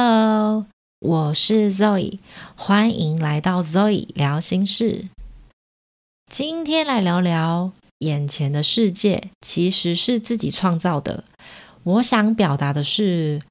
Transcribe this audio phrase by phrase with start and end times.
[0.00, 0.64] Hello，
[1.00, 2.20] 我是 Zoe，
[2.54, 5.08] 欢迎来到 Zoe 聊心事。
[6.30, 11.24] 今天来聊聊眼前的世界其实是自己创造的。
[11.82, 13.42] 我想表达的是，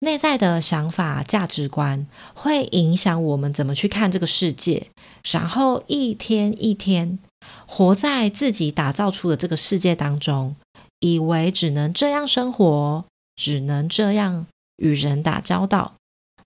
[0.00, 4.88] 内在的想法、价值观会影响我们怎么去看这个世界，
[5.30, 7.20] 然后一天一天
[7.68, 10.56] 活在自己打造出的这个世界当中，
[10.98, 13.04] 以为只能这样生活，
[13.36, 14.48] 只能这样
[14.80, 15.94] 与人打交道。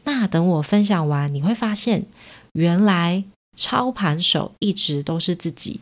[0.05, 2.05] 那等我分享完，你会发现，
[2.53, 3.25] 原来
[3.57, 5.81] 操盘手一直都是自己。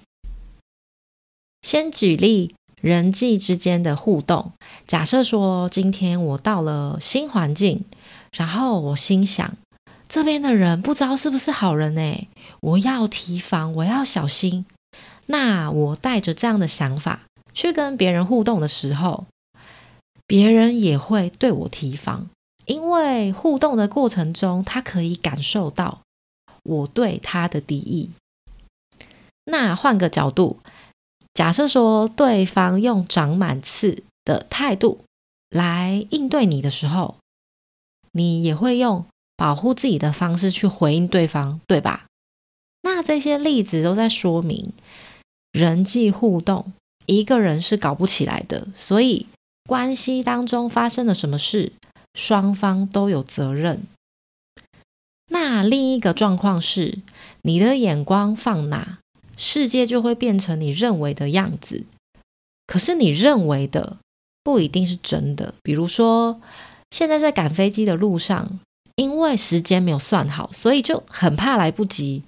[1.63, 4.53] 先举例人际之间的互动，
[4.87, 7.85] 假设说今天我到了新环境，
[8.37, 9.57] 然后我心想，
[10.09, 12.29] 这边的人不知道是不是好人呢？
[12.61, 14.67] 我要提防，我要小心。
[15.27, 17.23] 那我带着这样的想法
[17.55, 19.27] 去跟别人互动的时候，
[20.27, 22.27] 别人也会对我提防。
[22.67, 26.01] 因为互动的过程中，他可以感受到
[26.63, 28.11] 我对他的敌意。
[29.45, 30.59] 那换个角度，
[31.35, 35.01] 假设说对方用长满刺的态度
[35.51, 37.17] 来应对你的时候，
[38.13, 39.05] 你也会用
[39.37, 42.07] 保护自己的方式去回应对方，对吧？
[42.83, 44.73] 那这些例子都在说明，
[45.51, 46.73] 人际互动
[47.07, 49.27] 一个人是搞不起来的，所以
[49.67, 51.73] 关系当中发生了什么事？
[52.15, 53.83] 双方都有责任。
[55.29, 56.99] 那另一个状况是，
[57.43, 58.99] 你的眼光放哪，
[59.37, 61.85] 世界就会变成你认为的样子。
[62.67, 63.97] 可是你认为的
[64.43, 65.55] 不一定是真的。
[65.63, 66.41] 比如说，
[66.91, 68.61] 现在在赶飞机的路上，
[68.97, 72.23] 因为时间没有算好，所以就很怕来不及，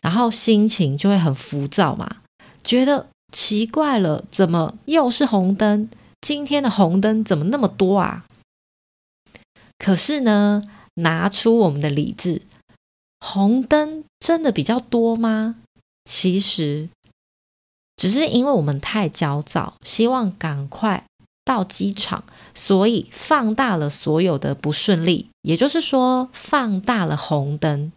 [0.00, 2.16] 然后心情就会很浮躁嘛，
[2.64, 5.90] 觉得奇怪了，怎么又是红灯？
[6.22, 8.24] 今天的红灯怎么那么多啊？
[9.78, 10.62] 可是呢，
[10.94, 12.42] 拿出我们的理智，
[13.20, 15.56] 红灯真的比较多吗？
[16.04, 16.88] 其实
[17.96, 21.04] 只是因为我们太焦躁，希望赶快
[21.44, 27.92] 到机场，所以放大了所有的不顺利，也就是说，放大了红灯。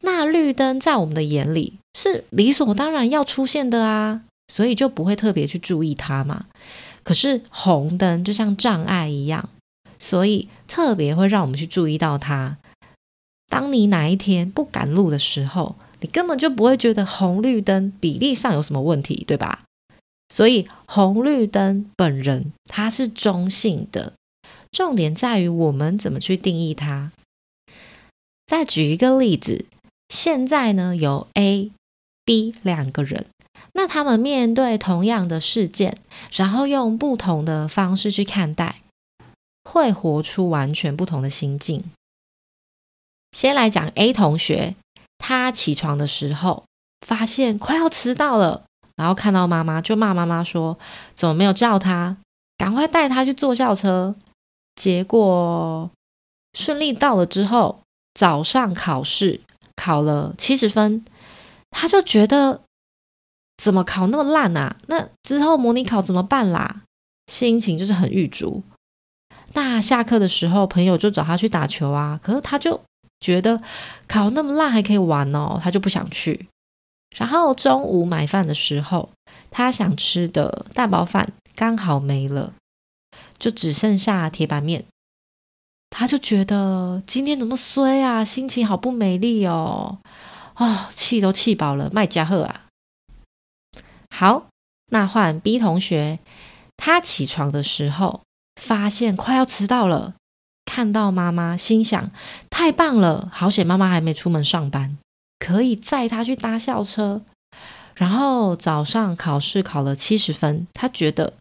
[0.00, 6.46] 那绿灯在我们的眼里是理所当然要出现的啊，所以就不会特别去注意它嘛。
[7.02, 9.48] 可是红灯就像障碍一样。
[9.98, 12.58] 所以特别会让我们去注意到它。
[13.48, 19.62] 当你哪一天不赶路的时候，你根本就不会觉得红绿灯比例上有什么问题，对吧？
[20.28, 24.14] 所以红绿灯本人它是中性的，
[24.72, 27.12] 重点在于我们怎么去定义它。
[28.46, 29.66] 再举一个例子，
[30.08, 31.70] 现在呢有 A、
[32.24, 33.26] B 两个人，
[33.72, 35.98] 那他们面对同样的事件，
[36.32, 38.80] 然后用不同的方式去看待。
[39.64, 41.82] 会活出完全不同的心境。
[43.32, 44.76] 先来讲 A 同学，
[45.18, 46.64] 他起床的时候
[47.06, 48.64] 发现快要迟到了，
[48.96, 50.78] 然后看到妈妈就骂妈妈说
[51.16, 52.16] ：“怎么没有叫他？
[52.56, 54.14] 赶快带他去坐校车。”
[54.76, 55.90] 结果
[56.52, 57.80] 顺利到了之后，
[58.14, 59.40] 早上考试
[59.74, 61.04] 考了七十分，
[61.70, 62.62] 他就觉得
[63.56, 64.76] 怎么考那么烂啊？
[64.86, 66.82] 那之后模拟考怎么办啦？
[67.26, 68.62] 心情就是很郁卒。
[69.54, 72.80] 那下课的时候，朋友就找他去打球啊，可是他就
[73.20, 73.60] 觉得
[74.06, 76.48] 考那么烂还可以玩哦，他就不想去。
[77.16, 79.10] 然后中午买饭的时候，
[79.50, 82.52] 他想吃的蛋包饭刚好没了，
[83.38, 84.84] 就只剩下铁板面，
[85.88, 89.98] 他就觉得今天怎么衰啊，心情好不美丽哦，
[90.56, 92.62] 哦，气都气饱了，卖家伙啊！
[94.10, 94.48] 好，
[94.90, 96.18] 那换 B 同学，
[96.76, 98.22] 他起床的时候。
[98.60, 100.14] 发现快要迟到了，
[100.64, 102.10] 看到妈妈，心想
[102.48, 104.96] 太棒了，好险妈妈还没出门上班，
[105.38, 107.22] 可以载她去搭校车。
[107.94, 111.34] 然后早上考试考了七十分，他觉得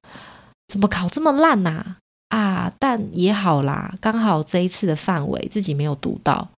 [0.68, 1.96] 怎么考这么烂呐？
[2.30, 6.50] 啊，但也好啦，刚好这一次的范围自己没有读到。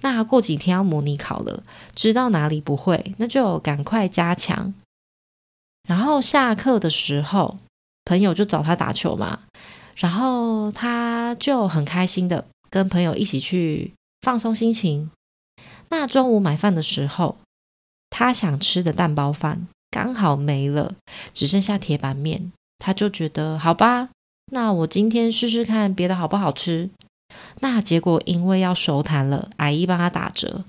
[0.00, 1.62] 那过几天要模拟考了，
[1.94, 4.72] 知道哪里不会，那就赶快加强。
[5.86, 7.58] 然后下课的时候，
[8.06, 9.40] 朋友就找他打球嘛。
[9.96, 15.10] 然后他就很开心的跟朋友一起去放松心情。
[15.90, 17.36] 那中午买饭的时候，
[18.10, 20.94] 他想吃的蛋包饭刚好没了，
[21.34, 22.52] 只剩下铁板面。
[22.78, 24.08] 他就觉得好吧，
[24.46, 26.90] 那我今天试试看别的好不好吃。
[27.60, 30.64] 那结果因为要收摊了，阿姨帮他打折。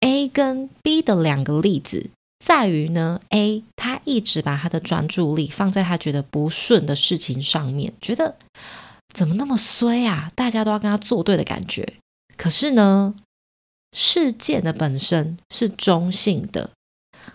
[0.00, 2.10] A 跟 B 的两个例子。
[2.38, 8.36] 在于呢，A 他一直把他的专注力放在他觉得不顺的事情上面，觉得
[9.12, 10.30] 怎么那么衰啊？
[10.34, 11.94] 大家都要跟他作对的感觉，
[12.36, 13.14] 可是呢，
[13.92, 16.70] 事件的本身是中性的，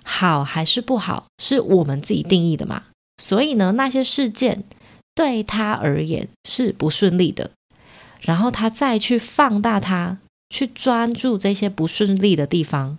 [0.04, 2.84] 好还是不好，是我们自己定义的嘛。
[3.22, 4.64] 所以呢，那些事件
[5.14, 7.52] 对他而言是不顺利的，
[8.22, 10.18] 然后他再去放大它，
[10.50, 12.98] 去专注这些不顺利的地方，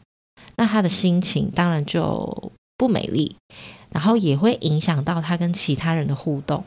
[0.65, 3.37] 那他的心情当然就不美丽，
[3.91, 6.65] 然后也会影响到他跟其他人的互动。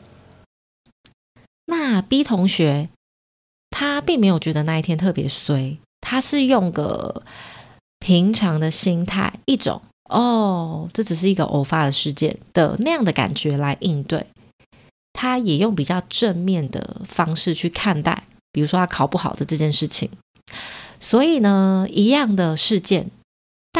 [1.66, 2.90] 那 B 同学
[3.70, 7.24] 他并没有觉得那一天特别衰，他是用个
[7.98, 9.82] 平常的心态，一种。
[10.08, 14.24] 哦，这只是一个偶发的事件的那样的感觉来应对，
[15.12, 18.22] 他也用比较正面的方式去看待，
[18.52, 20.08] 比如说他考不好的这件事情。
[21.00, 23.10] 所以呢，一样的事件，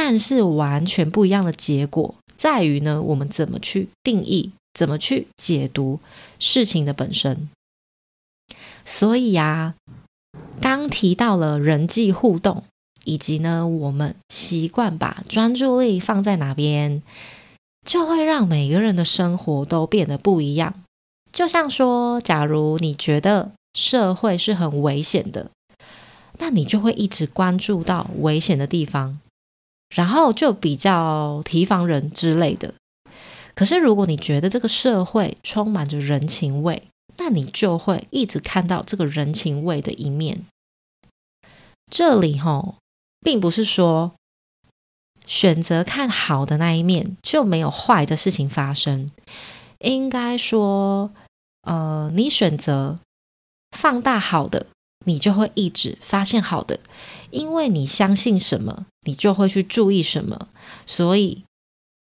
[0.01, 5.99] 但是完全不一样的结果，在于呢，我们怎么去定义，怎么去解读
[6.39, 7.49] 事情的本身。
[8.85, 9.75] 所以呀，
[10.61, 12.63] 刚提到了人际互动。
[13.05, 17.03] 以及呢，我们习惯把专注力放在哪边，
[17.87, 20.75] 就会让每个人的生活都变得不一样。
[21.33, 25.51] 就像说，假如你觉得社会是很危险的，
[26.39, 29.19] 那你就会一直关注到危险的地方，
[29.95, 32.75] 然后就比较提防人之类的。
[33.55, 36.83] 可是，如果你觉得这个社会充满着人情味，
[37.17, 40.45] 那你就会一直看到这个人情味的一面。
[41.91, 42.77] 这里吼。
[43.21, 44.13] 并不是说
[45.27, 49.11] 选择看好的那一面就没有坏的事情发生，
[49.81, 51.11] 应该说，
[51.63, 53.01] 呃，你选择
[53.77, 54.67] 放大好的，
[55.07, 56.81] 你就会一直发现好的，
[57.31, 60.49] 因为你相信什么，你就会去注意什么，
[60.87, 61.45] 所以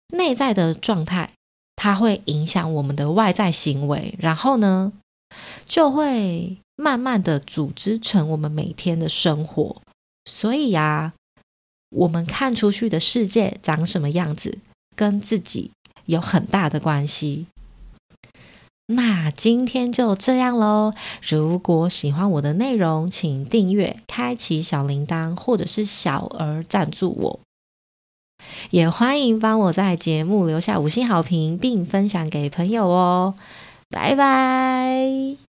[0.09, 1.31] 内在的状态
[1.75, 4.91] 它会影响我们的外在行为，然后呢，
[5.65, 9.81] 就会慢慢的组织成我们每天的生活。
[10.25, 11.13] 所以呀，
[11.89, 14.57] 我们看出去的世界长什么样子，
[14.95, 15.71] 跟自己
[16.05, 17.47] 有很大的关系。
[18.87, 20.93] 那今天就这样喽。
[21.21, 27.39] 如果喜欢我的内容，请订阅、开启小铃铛，或者是小额赞助我。
[28.69, 33.33] 也欢迎帮我在节目留下五星好评，并分享给朋友哦。
[33.89, 35.46] 拜拜。